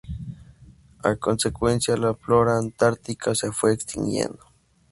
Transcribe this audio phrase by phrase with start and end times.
[1.03, 4.39] A consecuencia la flora antártica se fue extinguiendo.